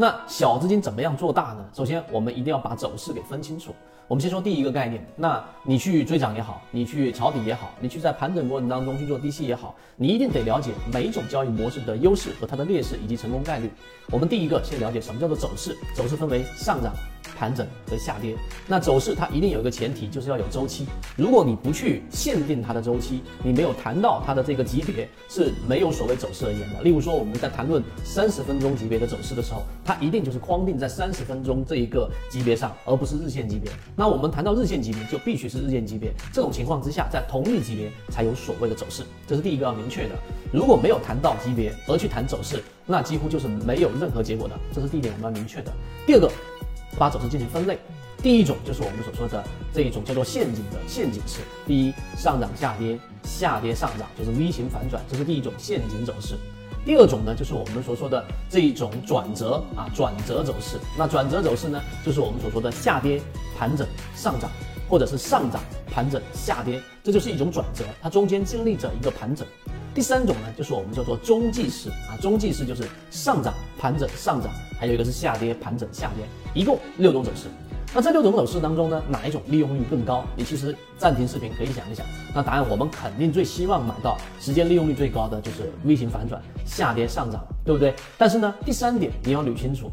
[0.00, 1.68] 那小资金怎么样做大呢？
[1.74, 3.74] 首先，我们一定要把走势给分清楚。
[4.06, 13.68] 我们先说第一个概念，那你去追涨也好，你去抄底也好，你去在盘整过程当中去做低吸也好，你一定得了解每一种交易模式的优势和它的劣势以及成功概率。
[14.12, 16.94] 我们第一个先了解什么叫做走势，走势分为上涨。
[17.36, 18.34] 盘整和下跌，
[18.66, 20.86] 那走势它一定有一个前提，就是要有周期。
[21.16, 26.82] 如果你不去限定它的周期，你没有谈到它的这个级别，是没有所谓走势而言的。
[26.82, 33.70] 例如说，我们在谈论三十分钟级别的走势的时候，它一定就是框定在三十分钟这一个级别上，而不是日线级别。
[33.94, 36.12] 那我们谈到日线级别，就必须是日线级别。
[36.32, 40.14] 这种情况之下，在同一级别才有所谓的走势，这是第一个要明确的。
[40.52, 44.58] 如果没有谈到级别而去谈走势，那几乎就是没有任何结果的。
[44.72, 45.72] 这是第一点我们要明确的。
[46.06, 46.30] 第二个。
[46.98, 47.78] 把走势进行分类，
[48.22, 51.40] 第一种就是我们所说的这一种叫做陷阱的陷阱式。
[51.66, 56.34] 第一，上涨下跌，下跌上涨，就是 V 型反转，这是第一种陷阱走势。
[56.84, 60.78] 第二种呢，就是我们所说的这一种转折啊，转折走势。
[60.96, 63.20] 那转折走势呢，就是我们所说的下跌
[63.58, 64.50] 盘整上涨，
[64.88, 69.46] 或者是上涨盘整下跌，这就是一种转折，它中间经历着一个盘整。
[69.94, 77.48] 第三种呢，就是我们叫做中继式啊，中继式就是上涨盘整上涨，还有一个是下跌盘整下跌，一共六种走势。
[77.94, 80.24] 那这六种走势当中呢，哪一种利用率更高？
[80.36, 82.04] 你其实暂停视频可以想一想。
[82.34, 87.94] 那答案我们肯定最希望买到时间利用率最高的就是 V 型反转下跌上涨，对不对？
[88.18, 89.90] 但是呢，第三点你要捋清楚。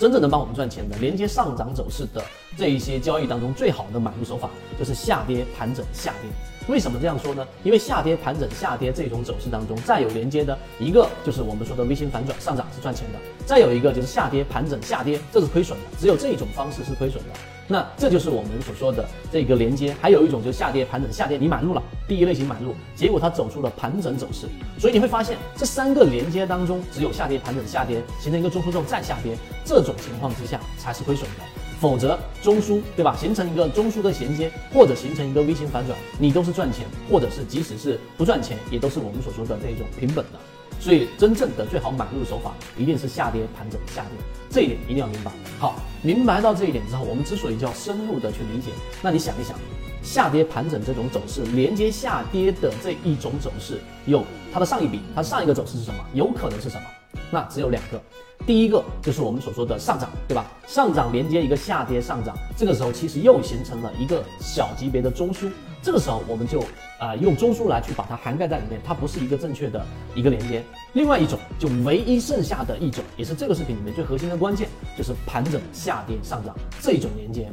[0.00, 2.20] 真正能帮我们赚钱的连接上涨走势的
[2.56, 6.30] 这一些交易当中，最好的买入手法就是下跌盘整下跌。
[6.66, 7.46] 为什么这样说呢？
[7.62, 15.84] 因为下跌盘整下跌这种走势当中，再有连接的一个就是我们说的 V 型反转上涨是赚钱的，再有一个就是下跌盘整下跌，这是亏损的。
[15.98, 17.30] 只有这一种方式是亏损的。
[17.66, 24.46] 那这就是我们所说的这个连接，还有一种就是下跌盘整下跌，你买入了第一类型买入，结果它走出了盘整走势，
[24.78, 29.34] 所以你会发现这三个连接当中，只有下跌盘整下跌形成一个中枢之后再下跌，
[29.64, 31.44] 这种情况之下才是亏损的，
[31.80, 40.38] 否则中枢对吧，形成一个中枢的衔接或者形成一个 V 型反转，你都是赚钱，或者是即使是不赚钱，也都是我们所说的这种平本的。
[40.80, 44.10] 所以，真正的最好买入手法一定是下跌盘整下跌，
[44.50, 45.30] 这一点一定要明白。
[45.58, 48.70] 好，明白到这一点之后，我们之所以叫深入的去理解，
[49.00, 49.56] 那你想一想，
[50.02, 54.22] 下跌盘整这种走势，连接下跌的这一种走势，有
[54.52, 56.04] 它的上一笔，它上一个走势是什么？
[56.12, 56.86] 有可能是什么？
[57.34, 58.00] 那只有两个，
[58.46, 60.46] 第一个就是我们所说的上涨，对吧？
[60.68, 65.50] 上涨连接一个下跌上涨，这个时候其实又形成了一个小级别的中枢。
[65.82, 66.60] 这个时候我们就
[67.00, 69.84] 啊用中枢来去把它涵盖在里面，它不是一个正确的
[70.14, 70.62] 一个连接。
[70.92, 77.50] 另外一种就唯一剩下的一种，也是这个视频里面最核心的关键，就是盘整下跌上涨这种连接。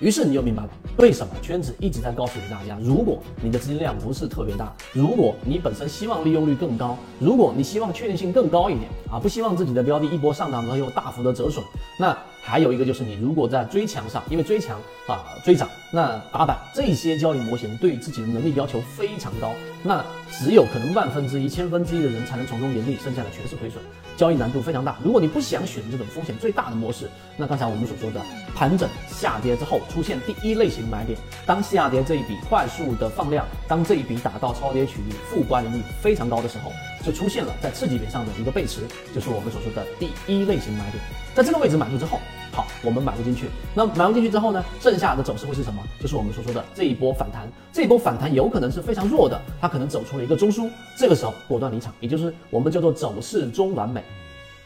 [0.00, 11.62] 于是你就明白了，为什么圈子一直在告诉给大家，如果你的资金量不是特别大，如果你本身希望利用率更高，如果你希望确定性更高一点啊，不希望自己的标的一波上涨之后又大幅的折损，
[11.98, 19.52] 那还有一个就是你如果在追强上，因为追强啊追涨，那打板这些交易模型对自己的能力要求非常高，
[19.82, 23.82] 那只有可能万分之一、千分之一的人才能从中盈利，剩下的全是亏损，
[24.16, 24.96] 交易难度非常大。
[25.02, 28.20] 如果你不想选这种风险最大的模式，那刚才我们所说的
[28.54, 29.80] 盘整下跌之后。
[29.90, 36.70] 出现第一类型买点，当下跌这一笔快速的放量，当这一笔打到超跌区域，负关联率非常高的时候，
[37.04, 41.02] 就出现了在次级别上的一个背驰，就是我们所说的第一类型买点。
[41.34, 42.20] 在这个位置买入之后，
[42.52, 43.46] 好，我们买入进去。
[43.74, 45.82] 那买入进去之后呢，剩下的走势会是什么？
[46.00, 47.48] 就是我们所说的这一波反弹。
[47.72, 54.02] 这一波反弹有可能是非常弱的，它可能走出了一个中枢，这个时候果断离场，也就是我们叫做走势中完美。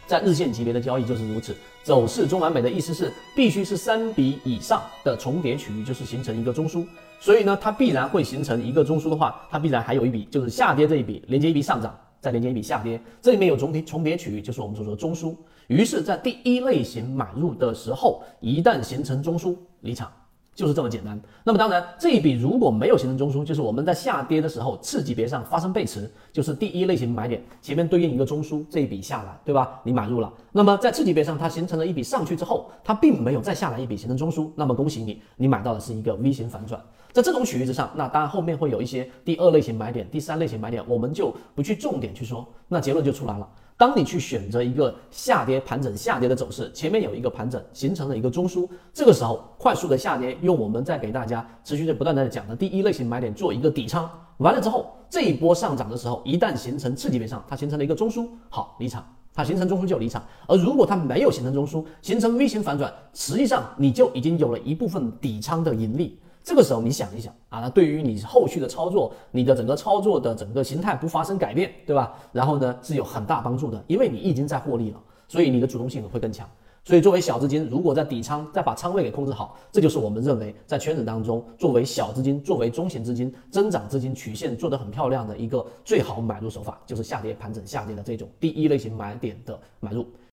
[0.07, 6.87] 在日线级别的交易就是如此，走势中完美的意思是必须是三笔以上的重叠区域，就是形成一个中枢。
[7.21, 15.37] 所以呢，它必然会形成一个中枢的话，它必然还有一笔就是下跌这一笔连接一笔上涨，再连接一笔下跌，这里面有重叠重叠区域，就是我们所说的中枢。
[15.67, 20.11] 于是，在第一类型买入的时候，一旦形成中枢，离场。
[20.55, 21.21] 就是这么简单。
[21.43, 29.81] 那么当然，这一笔如果没有形成中枢，就是我们在下跌的时候次级别上发生背驰，就是第一类型买点前面对应一个中枢，这一笔下来，对吧？
[29.83, 30.33] 你买入了。
[30.53, 36.81] 那么在次级别上它形成了一笔上去之后，它并没有再下来一笔形成中枢，那么恭喜你，你买到的是一个 V 型反转。
[37.13, 42.45] 在这种区域之上，那当然后面会有一些第二类型买点、第三类型买点，我们就不去重点去说。
[42.67, 43.49] 那结论就出来了。
[43.77, 59.05] 当你去选择一个下跌盘整下跌的走势，前面有一个盘整形成了一个中枢，这个时候快速的下跌，用我们在给大家持续在不断的讲的第一类型买点做一个底仓，完了之后这一波上涨的时候，一旦形成次级别上它形成了一个中枢，好离场，
[59.35, 60.23] 它形成中枢就离场。
[60.47, 66.17] 而如果它没有形成中枢，形成 V 型反转，实际上你就已经有了一部分底仓的盈利。
[66.45, 72.13] 这个时候你想一想啊，那对于你后续的操作，你的整个操作的整个形态不发生改变，对吧？
[72.33, 75.01] 然后呢是有很大帮助的，因为你已经在获利了。
[75.27, 76.47] 所以你的主动性会更强。
[76.85, 90.07] 所以作为小资金，如果在底仓再把仓位给控制好，这就是我们认为在圈子当中作为小资金、作为中型资金、增长资金曲线做得很漂亮的一个最好买入手法，就是下跌盘整下跌的这种第一类型买点的买入。